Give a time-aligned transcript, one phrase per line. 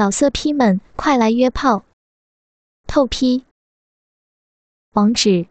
[0.00, 1.84] 老色批们，快来约炮！
[2.86, 3.44] 透批。
[4.92, 5.46] 网址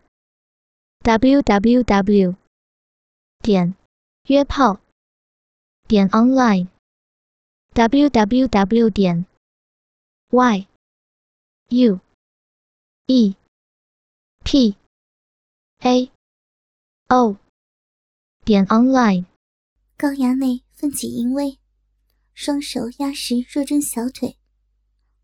[1.04, 2.36] ：w w w
[3.44, 3.76] 点
[4.24, 4.80] 约炮
[5.88, 6.68] 点 online
[7.74, 9.28] w w w 点
[10.32, 10.68] y
[11.68, 12.00] u
[13.06, 13.36] e
[14.44, 14.76] p
[15.82, 16.12] a
[17.10, 17.38] o
[18.44, 19.26] 点 online。
[19.96, 21.60] 高衙内奋起淫威。
[22.34, 24.39] 双手压实若真小腿，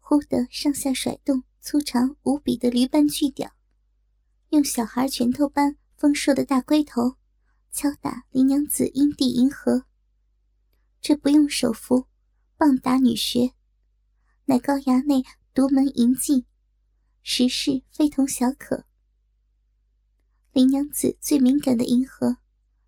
[0.08, 3.52] 忽地上下甩动粗长无比的驴般巨屌，
[4.50, 7.16] 用小孩拳头般丰硕的大龟头
[7.72, 9.86] 敲打林娘子阴蒂银河。
[11.02, 12.06] 这不用手扶，
[12.56, 13.56] 棒打女穴，
[14.46, 15.24] 乃高衙内
[15.56, 16.46] 独门淫技，
[17.24, 18.86] 实是非同小可。
[20.54, 22.38] 林娘子最敏感的银河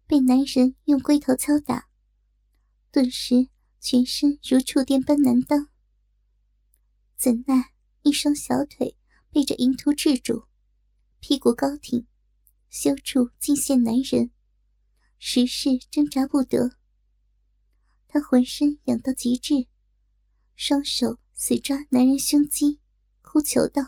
[0.05, 1.87] 被男人用龟头敲打，
[2.91, 3.49] 顿时。
[3.79, 5.69] 全身如触电般难当，
[7.17, 8.95] 怎奈一双小腿
[9.31, 10.45] 被这淫徒制住，
[11.19, 12.05] 屁股高挺，
[12.69, 14.29] 羞处尽现男人，
[15.17, 16.77] 实是挣扎不得。
[18.07, 19.65] 他浑身痒到极致，
[20.55, 22.79] 双手死抓男人胸肌，
[23.23, 23.81] 哭求道：“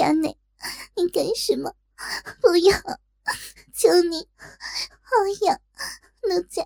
[0.00, 0.38] 衙内，
[0.94, 1.74] 你干什么？
[2.40, 2.78] 不要！
[3.74, 4.28] 求你，
[5.02, 5.60] 好痒，
[6.30, 6.64] 奴家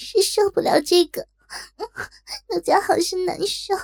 [0.00, 1.28] 是受不了这个。”
[2.48, 3.74] 奴家好是难受，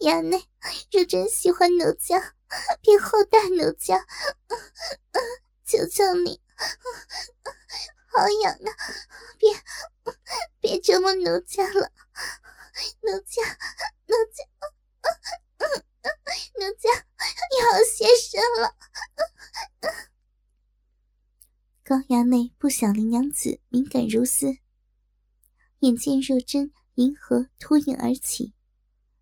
[0.00, 0.48] 衙内
[0.90, 2.34] 若真喜欢奴家，
[2.80, 4.06] 便厚待奴家，
[5.64, 6.40] 求求你，
[8.06, 8.70] 好痒啊！
[9.38, 9.54] 别
[10.60, 11.92] 别折磨奴家了，
[13.00, 13.42] 奴家
[14.06, 14.44] 奴家
[16.54, 16.88] 奴家
[17.60, 18.76] 要歇身了。
[21.84, 24.61] 高衙内不想林娘子敏感如斯。
[25.82, 28.54] 眼见若真银河突影而起，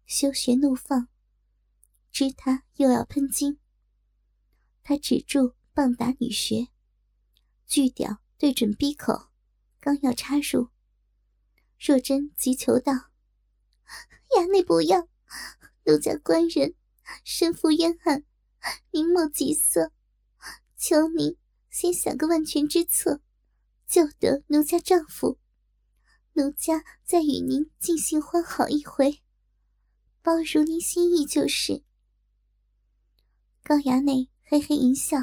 [0.05, 1.09] 羞穴怒放，
[2.13, 3.59] 知他又要喷精。
[4.83, 6.69] 他止住棒打女穴，
[7.67, 9.31] 巨屌对准逼口，
[9.81, 10.69] 刚要插入，
[11.79, 12.93] 若真急求道
[14.37, 15.09] ：“衙内不要，
[15.85, 16.75] 奴家官人
[17.25, 18.27] 身负冤案，
[18.91, 19.93] 明眸急色，
[20.77, 21.39] 求您
[21.71, 23.23] 先想个万全之策，
[23.87, 25.39] 救得奴家丈夫。”
[26.41, 29.21] 奴家再与您尽兴欢好一回，
[30.23, 31.85] 包如您心意就是。
[33.63, 35.19] 高衙内嘿嘿一笑：“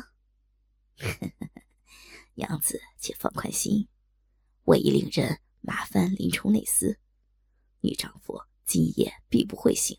[2.35, 3.87] 娘子且放宽心，
[4.61, 6.99] 我已令人麻烦林冲内司，
[7.81, 9.97] 你丈夫今夜必不会醒。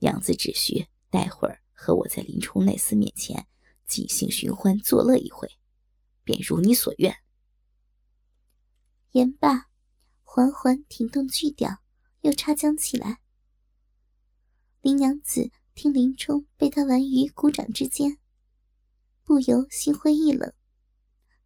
[0.00, 3.48] 娘子只需待会儿和我在林冲内司面前
[3.86, 5.50] 尽兴寻欢作乐一回，
[6.22, 7.16] 便如你所愿。”
[9.12, 9.71] 言罢。
[10.34, 11.82] 缓缓停动巨屌，
[12.22, 13.20] 又插将起来。
[14.80, 18.16] 林娘子听林冲被他玩于股掌之间，
[19.24, 20.50] 不由心灰意冷，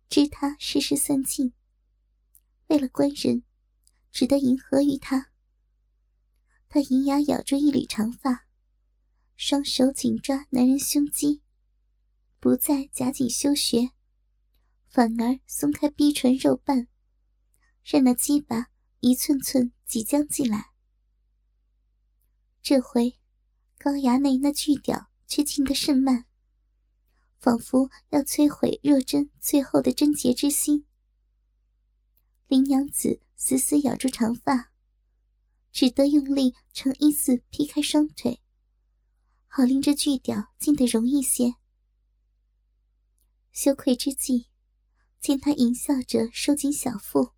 [0.08, 1.52] 知他世事算尽，
[2.68, 3.42] 为了官人，
[4.12, 5.32] 只得迎合于他。
[6.68, 8.46] 他银牙咬住一缕长发，
[9.34, 11.42] 双手紧抓男人胸肌，
[12.38, 13.90] 不再夹紧修穴，
[14.86, 16.86] 反而松开逼唇肉瓣，
[17.82, 18.70] 让那鸡巴。
[19.00, 20.72] 一寸寸即将进来，
[22.62, 23.18] 这回
[23.78, 26.26] 高衙内那巨屌却进得甚慢，
[27.38, 30.86] 仿佛要摧毁若真最后的贞洁之心。
[32.48, 34.72] 林娘子死死咬住长发，
[35.70, 38.40] 只得用力呈一字劈开双腿，
[39.46, 41.54] 好令这巨屌进得容易些。
[43.52, 44.48] 羞愧之际，
[45.20, 47.35] 见他淫笑着收紧小腹。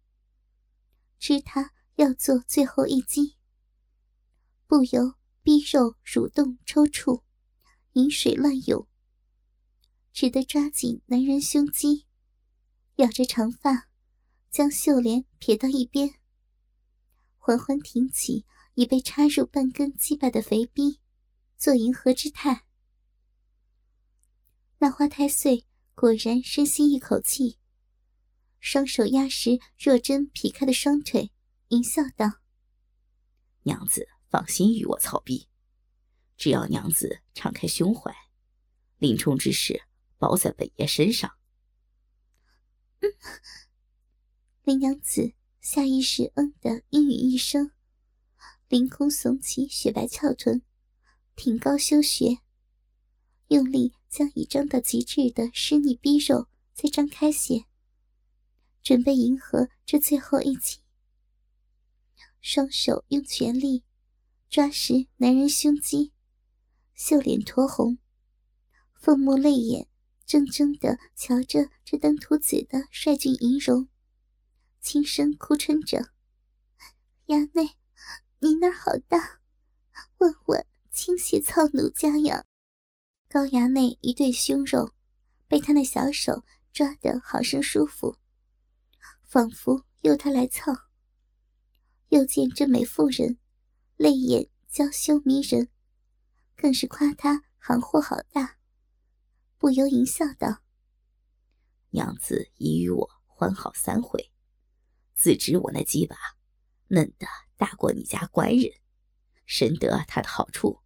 [1.19, 3.37] 知他要做最后一击，
[4.67, 7.23] 不由逼肉蠕动抽搐，
[7.95, 8.87] 饮水乱涌，
[10.13, 12.07] 只得抓紧男人胸肌，
[12.97, 13.89] 咬着长发，
[14.51, 16.15] 将秀莲撇到一边，
[17.37, 21.01] 缓缓挺起已被插入半根鸡巴的肥逼，
[21.57, 22.65] 做银河之态。
[24.79, 25.67] 那花太岁
[25.97, 27.59] 果然深吸一口气。
[28.61, 31.31] 双手压实若真劈开的双腿，
[31.69, 32.41] 淫笑道
[33.63, 35.49] ：“娘子放心与我操逼，
[36.37, 38.15] 只要娘子敞开胸怀，
[38.99, 39.83] 林冲之事
[40.19, 41.31] 包在本爷身上。”
[43.01, 43.13] 嗯，
[44.65, 47.71] 林娘子下意识“嗯”的应允一声，
[48.67, 50.63] 凌空耸起雪白翘臀，
[51.37, 52.39] 挺高修学，
[53.47, 57.68] 用力将已张到极致的湿腻逼肉再张开些。
[58.83, 60.79] 准备迎合这最后一击，
[62.41, 63.85] 双手用全力
[64.49, 66.13] 抓实男人胸肌，
[66.95, 67.99] 秀脸酡红，
[68.95, 69.89] 凤目泪眼，
[70.27, 73.89] 怔怔的瞧着这登徒子的帅俊仪容，
[74.81, 76.13] 轻声哭嗔着
[77.29, 77.77] ：“衙内，
[78.39, 79.41] 你那儿好大，
[80.19, 82.45] 问问，轻些操奴家呀！”
[83.29, 84.95] 高衙内一对胸肉，
[85.47, 88.17] 被他那小手抓得好生舒服，
[89.29, 90.73] 仿佛由他来操。
[92.09, 93.39] 又见这美妇人，
[93.97, 95.69] 泪眼娇羞迷人，
[96.57, 98.57] 更是夸他行货好大，
[99.59, 100.63] 不由淫笑道
[101.93, 104.33] ：“娘子已与我欢好三回，
[105.15, 106.17] 自知我那鸡巴
[106.87, 107.27] 嫩的
[107.59, 108.81] 大过你家官人，
[109.45, 110.81] 深得他的好处，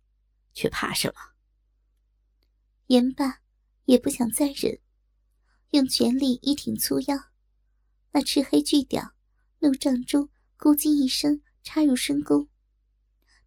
[0.53, 1.15] 却怕什么？”
[2.89, 3.41] 言罢，
[3.85, 4.81] 也不想再忍，
[5.71, 7.31] 用全力一挺粗腰，
[8.13, 9.13] 那赤黑巨屌
[9.61, 10.29] 怒胀中
[10.59, 12.49] 咕叽一声插入深宫，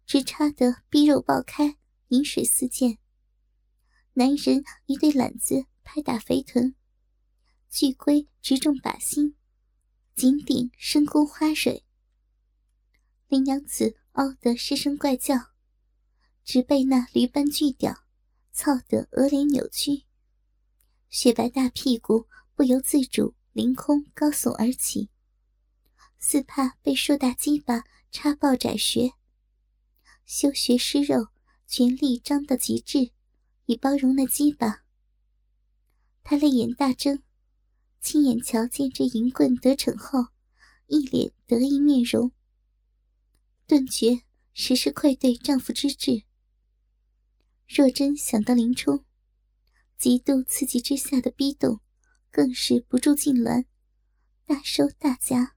[0.04, 1.78] 直插得逼肉爆开，
[2.08, 2.98] 饮水四溅。
[4.14, 6.74] 男人一对懒子拍打肥臀，
[7.70, 9.36] 巨龟直中靶心，
[10.14, 11.84] 紧顶深宫花蕊。
[13.28, 15.52] 林娘子嗷得失声怪叫，
[16.44, 18.04] 直被那驴般巨屌。
[18.52, 20.04] 操得额脸扭曲，
[21.10, 25.08] 雪白大屁股不由自主凌空高耸而起，
[26.18, 29.14] 似怕被硕大鸡巴插爆窄穴。
[30.26, 31.28] 修穴湿肉
[31.66, 33.12] 全力张到极致，
[33.64, 34.82] 以包容那鸡巴。
[36.22, 37.22] 他泪眼大睁，
[38.02, 40.26] 亲眼瞧见这银棍得逞后，
[40.88, 42.32] 一脸得意面容，
[43.66, 44.20] 顿觉
[44.52, 46.24] 实是愧对丈夫之志。
[47.66, 49.06] 若真想到林冲，
[49.96, 51.80] 极度刺激之下的逼动，
[52.36, 53.64] 更是不住痉挛，
[54.44, 55.56] 大收大夹，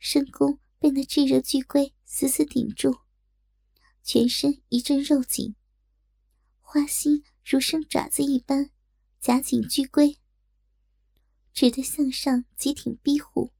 [0.00, 3.02] 深宫被那炙热巨龟死死顶住，
[4.02, 5.54] 全身一阵肉紧，
[6.58, 8.72] 花心如生爪子一般
[9.20, 10.18] 夹紧巨龟，
[11.52, 13.52] 只得向上急挺逼虎，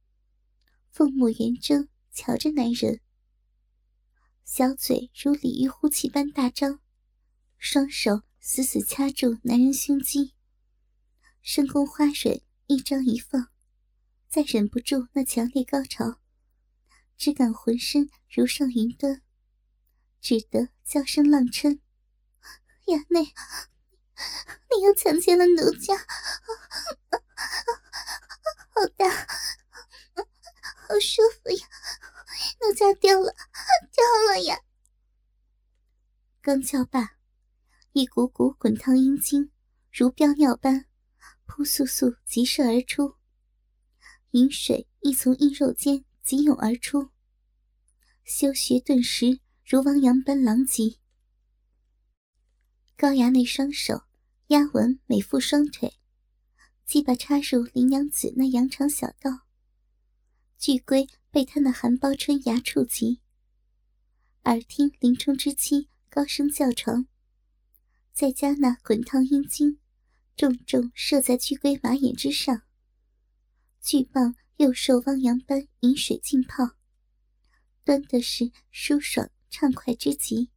[0.90, 3.00] 凤目圆睁瞧着男人，
[4.44, 6.80] 小嘴如鲤鱼呼气般大张。
[7.56, 10.32] 双手死死掐住男人胸肌，
[11.48, 13.52] 深宫花蕊一张一放，
[14.28, 16.18] 再忍不住那强烈高潮，
[17.16, 19.22] 只感浑身如上云端，
[20.20, 21.78] 只得叫声浪嗔
[22.90, 23.32] ：“衙内，
[24.74, 25.96] 你又强奸了奴家，
[28.74, 29.08] 好大，
[30.18, 31.68] 好舒服呀！
[32.60, 33.32] 奴家掉了，
[33.92, 34.58] 掉了呀！”
[36.42, 37.12] 刚叫罢。
[37.92, 39.52] 一股股滚烫阴茎，
[39.92, 40.86] 如飙尿般
[41.46, 43.14] 扑簌簌急射而出，
[44.32, 47.10] 饮水亦从阴肉间急涌而出，
[48.24, 50.98] 修穴顿时如汪洋般狼藉。
[52.96, 54.02] 高衙内双手
[54.48, 55.94] 压稳美妇双腿，
[56.84, 59.46] 鸡巴插入林娘子那羊肠小道，
[60.58, 63.20] 巨龟被他那含苞春芽触及，
[64.44, 67.06] 耳听林冲之妻高声叫床。
[68.12, 69.78] 再加那滚烫阴茎，
[70.36, 72.62] 重重射在巨龟马眼之上。
[73.80, 76.76] 巨棒又受汪洋般饮水浸泡，
[77.84, 80.50] 端的是舒爽畅快之极。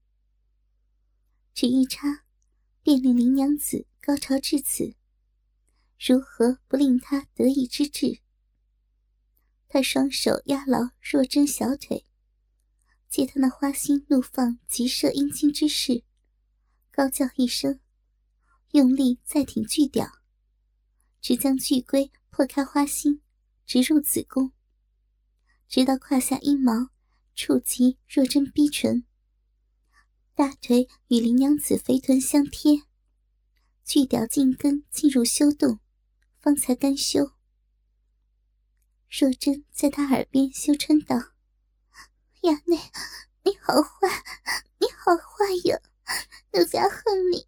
[1.53, 2.25] 只一插，
[2.83, 4.95] 便令林娘子高潮至此，
[5.97, 8.19] 如何不令她得意之至？
[9.69, 12.05] 他双手压牢若真小腿，
[13.07, 16.03] 借他那花心怒放急射阴茎之势。
[16.91, 17.79] 高叫一声，
[18.71, 20.07] 用力再挺巨屌，
[21.21, 23.21] 直将巨龟破开花心，
[23.65, 24.51] 直入子宫，
[25.67, 26.89] 直到胯下阴毛
[27.35, 29.05] 触及若真逼唇，
[30.35, 32.83] 大腿与林娘子肥臀相贴，
[33.83, 35.79] 巨屌茎根进入修洞，
[36.39, 37.31] 方才甘休。
[39.09, 41.15] 若真在他耳边羞嗔道
[42.43, 42.77] ：“衙内，
[43.43, 44.23] 你好坏，
[44.77, 45.79] 你好坏呀！”
[46.53, 47.47] 奴家恨你，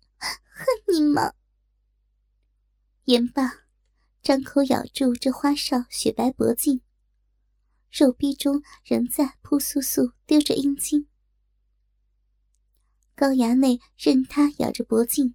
[0.61, 1.33] 恨你吗？
[3.05, 3.63] 言罢，
[4.21, 6.81] 张口咬住这花哨雪白脖颈，
[7.89, 11.07] 肉壁中仍在扑簌簌丢着阴茎。
[13.15, 15.33] 高衙内任他咬着脖颈，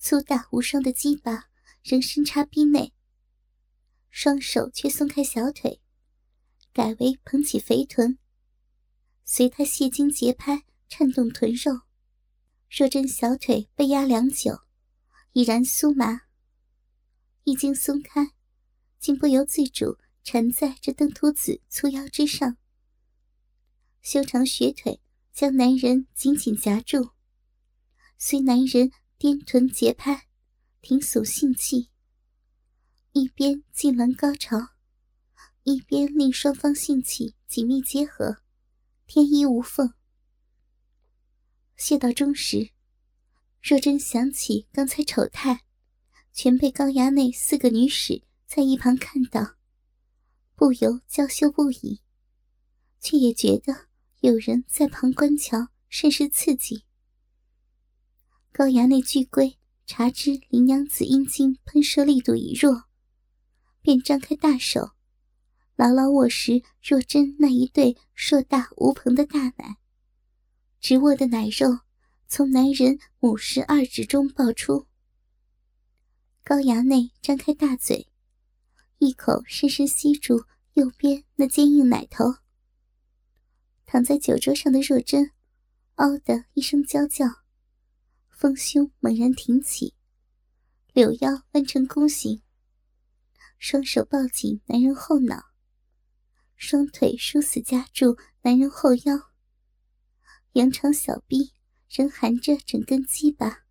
[0.00, 1.44] 粗大无双的鸡巴
[1.84, 2.92] 仍深插逼内，
[4.10, 5.80] 双手却松开小腿，
[6.72, 8.18] 改为捧起肥臀，
[9.24, 11.87] 随他泄精节拍颤动臀肉。
[12.70, 14.60] 若真小腿被压良久，
[15.32, 16.22] 已然酥麻。
[17.44, 18.32] 一经松开，
[18.98, 22.58] 竟不由自主缠在这邓秃子粗腰之上。
[24.02, 25.00] 修长雪腿
[25.32, 27.10] 将男人紧紧夹住，
[28.18, 30.28] 随男人颠臀节拍，
[30.82, 31.88] 挺耸性器，
[33.12, 34.58] 一边痉挛高潮，
[35.62, 38.42] 一边令双方性器紧密结合，
[39.06, 39.94] 天衣无缝。
[41.78, 42.70] 谢道中时，
[43.62, 45.60] 若真想起刚才丑态，
[46.32, 49.54] 全被高衙内四个女使在一旁看到，
[50.56, 52.02] 不由娇羞不已，
[53.00, 53.86] 却也觉得。
[54.20, 56.82] 有人在旁观瞧，甚是刺激。
[58.50, 59.56] 高衙内巨龟
[59.86, 62.86] 察知林娘子阴茎喷射力度已弱，
[63.80, 64.90] 便张开大手，
[65.76, 69.78] 牢牢握实若真那一对硕大无朋的大奶，
[70.80, 71.80] 直握的奶肉
[72.28, 74.86] 从男人五十二指中爆出。
[76.44, 78.08] 高衙内张开大嘴，
[78.98, 80.44] 一口深深吸住
[80.74, 82.36] 右边那坚硬奶头。
[83.84, 85.32] 躺在酒桌上的若真，
[85.96, 87.26] 嗷的一声娇叫，
[88.28, 89.94] 丰胸猛然挺起，
[90.92, 92.42] 柳腰弯成弓形，
[93.58, 95.42] 双手抱紧男人后脑，
[96.54, 99.30] 双腿殊死夹住男人后腰，
[100.52, 101.52] 扬长小臂
[101.88, 103.64] 仍含着整根鸡巴，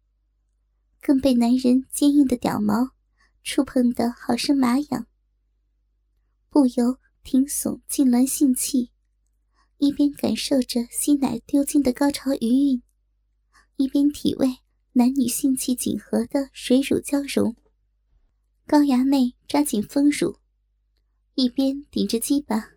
[1.01, 2.91] 更被男人坚硬的屌毛
[3.43, 5.07] 触碰得好生麻痒，
[6.49, 8.91] 不由挺耸痉挛性气。
[9.79, 12.81] 一边感受着吸奶丢精的高潮余韵，
[13.75, 14.57] 一边体味
[14.93, 17.55] 男女性气紧合的水乳交融。
[18.65, 20.39] 高衙内抓紧丰乳，
[21.35, 22.71] 一边顶着鸡巴，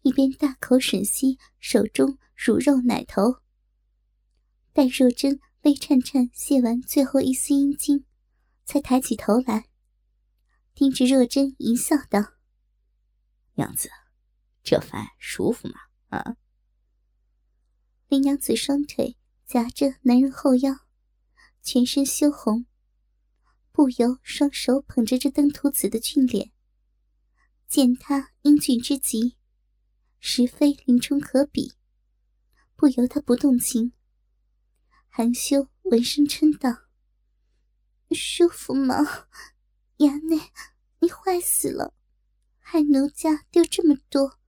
[0.00, 3.40] 一边大口吮吸手中乳肉奶头。
[4.72, 8.04] 待若真微颤颤泄完最后一丝阴茎，
[8.64, 9.68] 才抬起头来，
[10.74, 12.34] 盯着若真一笑道
[13.54, 13.88] ：“娘子，
[14.62, 15.74] 这番舒服吗？”
[16.10, 16.36] 啊！
[18.08, 20.72] 林娘子双腿夹着男人后腰，
[21.62, 22.66] 全身羞红，
[23.72, 26.52] 不由双手捧着这登徒子的俊脸。
[27.66, 29.36] 见他英俊之极，
[30.20, 31.72] 实非林冲可比，
[32.76, 33.92] 不由他不动情，
[35.08, 36.84] 含羞闻声嗔道
[38.14, 38.96] ：“舒服吗？
[39.98, 40.52] 衙内，
[41.00, 41.94] 你坏死了，
[42.58, 44.38] 害奴家丢这么多。”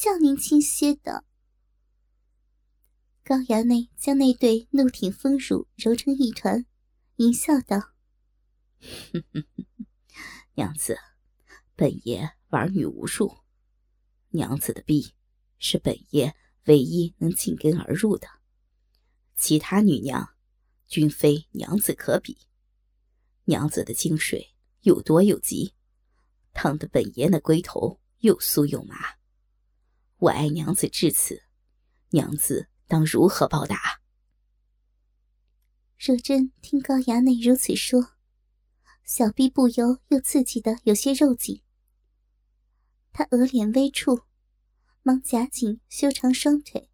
[0.00, 1.26] 叫您亲些的。
[3.22, 6.64] 高衙内将那对怒挺丰乳揉成一团，
[7.16, 7.92] 淫笑道
[10.56, 10.96] ：“娘子，
[11.76, 13.40] 本爷玩女无数，
[14.30, 15.14] 娘子的臂
[15.58, 18.28] 是本爷唯一能进根而入的，
[19.36, 20.34] 其他女娘
[20.86, 22.38] 均非娘子可比。
[23.44, 25.74] 娘子的精水又多又急，
[26.52, 28.96] 烫得本爷那龟头又酥又麻。”
[30.18, 31.42] 我爱娘子至此，
[32.10, 34.00] 娘子当如何报答？
[35.98, 38.12] 若真听高衙内如此说，
[39.02, 41.62] 小臂不由又刺激的有些肉紧。
[43.12, 44.20] 她额脸微触，
[45.02, 46.90] 忙夹紧修长双腿。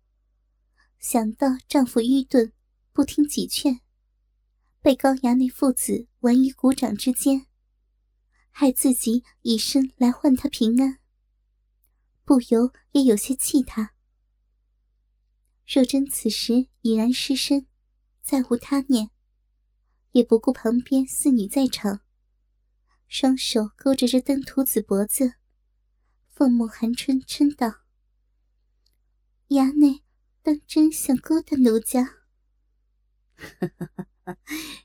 [0.99, 2.53] 想到丈夫愚钝，
[2.93, 3.81] 不听己劝，
[4.81, 7.47] 被高衙内父子玩于股掌之间，
[8.51, 10.99] 害自己以身来换他平安。
[12.25, 13.93] 不由也有些气他。
[15.67, 17.67] 若真此时已然失身，
[18.23, 19.11] 再无他念，
[20.13, 22.01] 也不顾旁边四女在场，
[23.07, 25.35] 双手勾着这登徒子脖子，
[26.31, 27.83] 凤目含春，嗔道
[29.49, 30.03] ：“衙内
[30.43, 32.17] 当真想勾搭奴家？”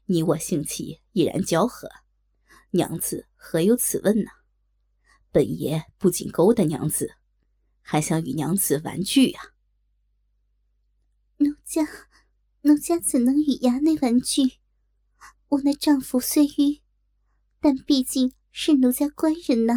[0.06, 1.90] 你我性气已然交合，
[2.72, 4.32] 娘子何有此问呢？
[5.32, 7.16] 本爷不仅勾搭娘子。
[7.84, 9.44] 还想与娘子玩具啊？
[11.38, 11.82] 奴家，
[12.62, 14.60] 奴家怎能与衙内玩具？
[15.50, 16.82] 我那丈夫虽愚，
[17.60, 19.74] 但毕竟是奴家官人呢。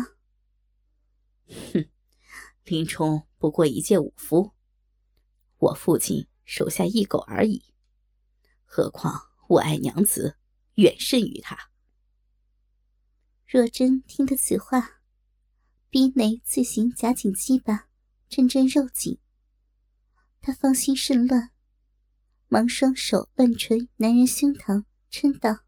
[1.46, 1.88] 哼，
[2.64, 4.52] 林冲不过一介武夫，
[5.64, 7.72] 我父亲手下一狗而已。
[8.64, 10.36] 何况我爱娘子
[10.74, 11.70] 远甚于他。
[13.46, 15.00] 若真听得此话，
[15.88, 17.88] 逼内自行夹紧鸡巴。
[18.28, 19.20] 阵阵肉紧，
[20.40, 21.50] 他芳心甚乱，
[22.48, 25.60] 忙双手乱捶男人胸膛，嗔道：“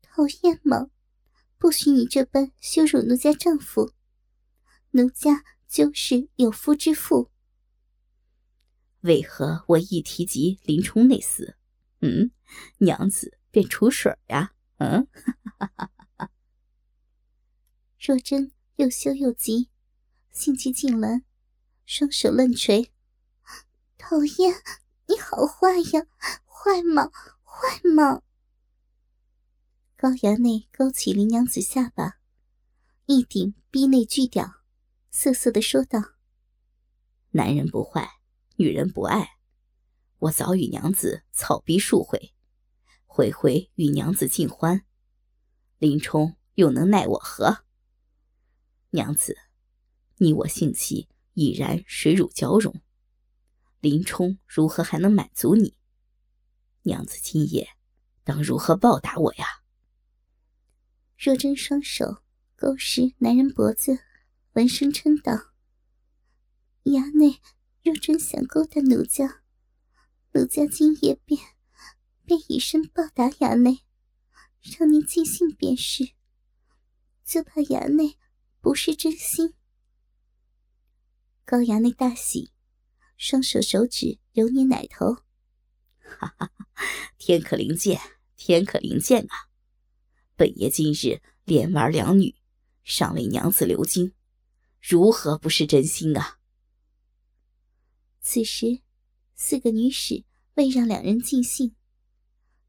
[0.00, 0.88] 讨厌吗？
[1.58, 3.92] 不许你这般羞辱奴家丈夫！
[4.92, 7.31] 奴家就是有夫之妇。
[9.02, 11.54] 为何我一提及林冲那厮，
[12.00, 12.32] 嗯，
[12.78, 14.54] 娘子便出水呀？
[14.78, 15.06] 嗯，
[18.00, 19.68] 若真又羞又急，
[20.32, 21.22] 性急痉挛。
[21.84, 22.90] 双手乱捶，
[23.98, 24.54] 讨厌！
[25.08, 26.06] 你好坏呀，
[26.46, 27.10] 坏吗？
[27.42, 28.22] 坏吗？
[29.96, 32.18] 高衙内勾起林娘子下巴，
[33.06, 34.62] 一顶逼内巨屌，
[35.10, 36.00] 瑟瑟的说道
[37.32, 38.08] ：“男人不坏，
[38.62, 39.38] 女人不爱。
[40.18, 42.32] 我早与娘子草逼数回，
[43.06, 44.84] 回回与娘子尽欢。
[45.78, 47.64] 林冲又能奈我何？
[48.90, 49.36] 娘子，
[50.18, 52.80] 你我性气已然水乳交融。”
[53.82, 55.74] 林冲如何还能满足你？
[56.82, 57.70] 娘子今夜
[58.22, 59.64] 当如何报答我呀？
[61.18, 62.22] 若真双手
[62.54, 63.98] 勾实男人脖子，
[64.52, 65.32] 闻声称道
[66.84, 67.40] ：“衙内，
[67.82, 69.42] 若真想勾搭奴家，
[70.32, 71.40] 奴家今夜便
[72.24, 73.82] 便以身报答衙内，
[74.78, 76.12] 让您尽兴便是。
[77.24, 78.18] 就怕衙内
[78.60, 79.54] 不是真心。”
[81.44, 82.52] 高衙内大喜。
[83.18, 85.14] 双手手指揉捏奶头，
[86.18, 86.50] 哈哈，
[87.16, 88.00] 天可灵见，
[88.34, 89.46] 天可灵见啊！
[90.34, 92.34] 本爷今日连玩两女，
[92.82, 94.12] 尚为娘子留精，
[94.80, 96.40] 如何不是真心啊？
[98.24, 98.80] 此时，
[99.34, 100.24] 四个女使
[100.54, 101.74] 为让两人尽兴，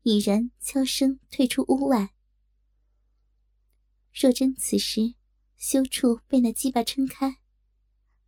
[0.01, 2.15] 已然悄声退出屋外。
[4.11, 5.13] 若真此时
[5.55, 7.39] 羞处被那鸡巴撑开，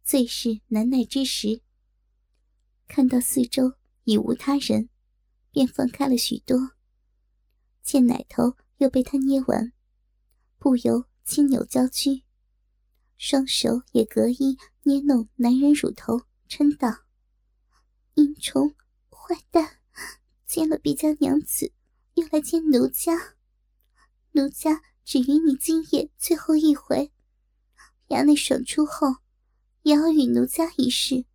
[0.03, 1.61] 最是难耐之时。
[2.87, 4.89] 看到四周已无他人，
[5.49, 6.75] 便放开了许多。
[7.81, 9.73] 见奶头又被他捏完，
[10.59, 12.23] 不由轻扭娇躯，
[13.17, 17.04] 双手也隔衣捏弄男人乳头，嗔道
[18.45, 18.75] ：“虫，
[19.09, 19.79] 坏蛋，
[20.45, 21.73] 见了毕家娘子，
[22.13, 23.33] 又来见奴家。
[24.33, 27.11] 奴家只与你今夜最后一回，
[28.09, 29.15] 衙内爽出后，
[29.81, 31.25] 也要与奴家一试。”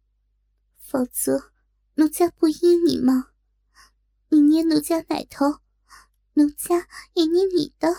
[0.78, 1.50] 否则，
[1.94, 3.30] 奴家不依你吗？
[4.28, 5.58] 你捏奴家奶头，
[6.34, 7.92] 奴家也捏你的。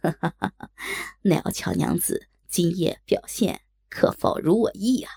[0.00, 0.70] 哈哈哈！
[1.20, 5.12] 那要瞧娘子今夜表现可否如我意啊？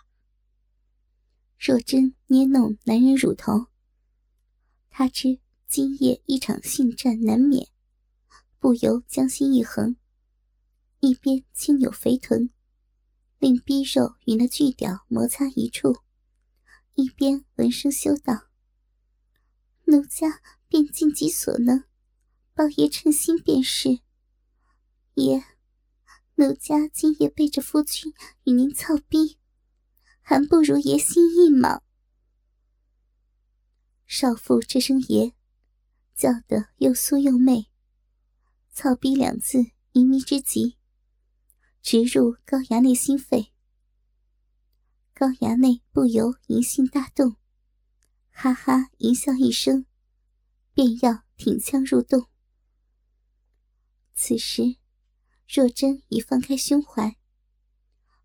[1.66, 3.68] 若真捏弄男人乳头，
[4.90, 7.70] 他知今夜一场性战难免，
[8.60, 9.96] 不由将心一横，
[11.00, 12.50] 一边轻扭肥臀，
[13.40, 16.00] 令逼肉与那巨屌摩擦一处。
[16.96, 18.50] 一边闻声羞道
[19.88, 21.86] ：“奴家便尽己所能，
[22.54, 24.02] 包爷称心便是。
[25.14, 25.42] 爷，
[26.36, 29.38] 奴家今夜背着夫君与您操逼，
[30.24, 31.82] 还不如爷心意吗？”
[34.08, 35.34] 少妇这声“爷”，
[36.16, 37.70] 叫得又酥又媚
[38.74, 39.60] ，“操逼”两字
[39.92, 40.78] 淫迷之极，
[41.82, 43.54] 直入高衙内心肺。
[45.14, 47.36] 高衙内不由淫心大动，
[48.30, 49.86] 哈哈淫笑一声，
[50.74, 52.28] 便要挺枪入洞。
[54.16, 54.78] 此时，
[55.48, 57.18] 若真已放开胸怀，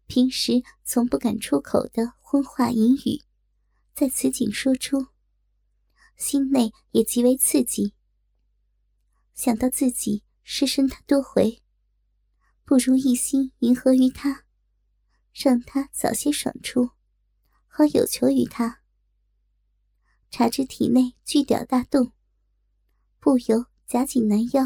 [0.08, 3.22] 平时从不敢出口的荤话淫语，
[3.94, 5.08] 在此景说出，
[6.16, 7.92] 心内也极为刺激。
[9.34, 11.62] 想到自己失身他多回，
[12.64, 14.46] 不如一心迎合于他。
[15.34, 16.90] 让他早些爽出，
[17.68, 18.80] 好有求于他。
[20.30, 22.12] 察知体内巨屌大动，
[23.20, 24.64] 不由夹紧男腰，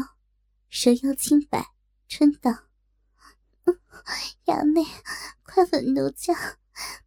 [0.69, 1.75] 蛇腰轻摆，
[2.09, 2.69] 嗔道
[4.45, 4.85] ：“衙内，
[5.43, 6.33] 快吻奴家，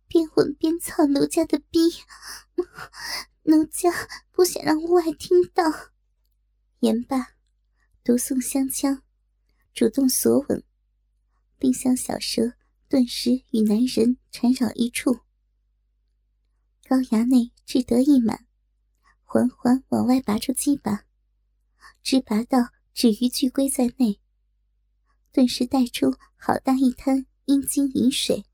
[0.06, 1.78] 边吻边操奴家的逼，
[3.44, 3.90] 奴家
[4.30, 5.64] 不想让屋外听到。”
[6.80, 7.34] 言罢，
[8.04, 9.02] 独送香枪，
[9.72, 10.62] 主动索吻，
[11.58, 12.54] 并向小蛇。
[12.88, 15.18] 顿时与男人缠绕一处，
[16.88, 18.46] 高衙内志得意满，
[19.24, 21.04] 缓缓往外拔出鸡巴，
[22.00, 24.20] 直拔到只余巨龟在内，
[25.36, 28.46] 顿时带出好大一滩阴茎饮水，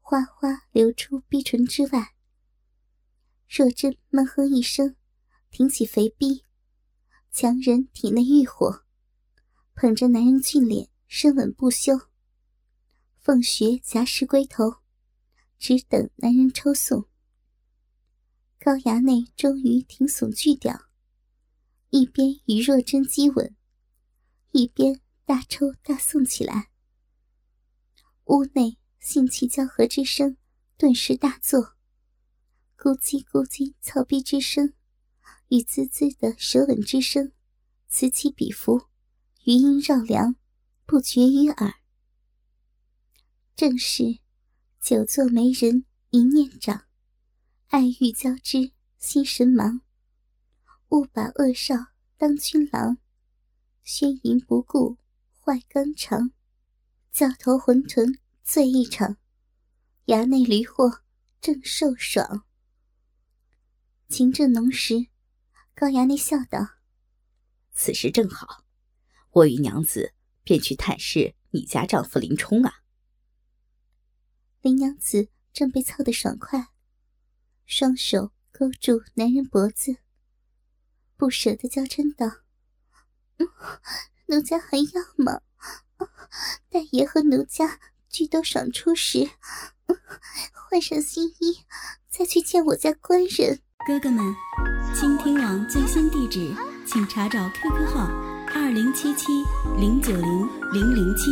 [0.00, 2.14] 哗哗流出逼唇之外。
[3.46, 4.96] 若真闷哼一声，
[5.50, 6.42] 挺起肥逼，
[7.30, 8.86] 强忍体内欲火，
[9.74, 12.00] 捧着男人俊脸，深吻不休。
[13.20, 14.76] 凤穴夹实龟头，
[15.58, 17.04] 只等男人抽送。
[18.58, 20.86] 高衙内终于挺耸巨屌，
[21.90, 23.54] 一边与若真激吻，
[24.52, 26.70] 一边大抽大送起来。
[28.24, 30.36] 屋内性气交合之声
[30.76, 31.74] 顿时大作，
[32.76, 34.74] 咕叽咕叽操逼之声
[35.48, 37.32] 与滋滋的舌吻之声
[37.88, 38.88] 此起彼伏，
[39.44, 40.36] 余音绕梁，
[40.84, 41.74] 不绝于耳。
[43.56, 44.18] 正是，
[44.80, 46.86] 久坐没人一念长，
[47.68, 49.80] 爱欲交织，心神忙。
[50.90, 51.74] 误把恶少
[52.16, 52.98] 当君郎，
[53.82, 54.98] 宣淫不顾
[55.44, 56.30] 坏肝肠。
[57.12, 59.18] 教头浑沌醉一场，
[60.06, 61.02] 衙内驴货
[61.38, 62.46] 正受爽。
[64.08, 65.08] 情正浓时，
[65.74, 66.78] 高衙内笑道
[67.72, 68.64] ：“此时正好，
[69.32, 72.82] 我与娘子便去探视你家丈夫林冲啊。”
[74.62, 76.68] 林娘子正被操得爽快，
[77.66, 79.98] 双手勾住男人脖子，
[81.18, 82.38] 不舍得娇嗔道
[84.26, 84.84] ：“奴家还要
[85.16, 85.40] 吗？
[86.70, 89.30] 待爷和奴家俱都赏出时，
[90.52, 91.64] 换上新衣，
[92.08, 94.34] 再去见我家官人。”哥哥们，
[94.94, 96.54] 倾听网最新地址，
[96.86, 98.06] 请查找 QQ 号
[98.54, 99.44] 二零七七
[99.78, 101.30] 零九零零零七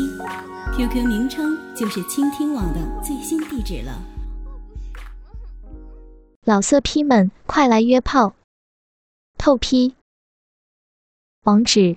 [0.77, 4.03] ，QQ 名称就是倾听网的最新地址了。
[6.45, 8.35] 老色批们，快来约炮！
[9.39, 9.95] 透批。
[11.45, 11.97] 网址